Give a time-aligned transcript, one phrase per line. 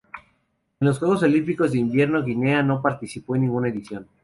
[0.79, 4.07] En los Juegos Olímpicos de Invierno Guinea no ha participado en ninguna edición.